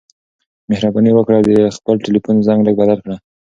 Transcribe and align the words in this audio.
مهرباني 0.69 1.11
وکړه 1.13 1.35
او 1.39 1.45
د 1.49 1.51
خپل 1.75 1.95
ټیلیفون 2.05 2.35
زنګ 2.47 2.59
لږ 2.67 2.75
بدل 2.81 2.97
کړه. 3.03 3.15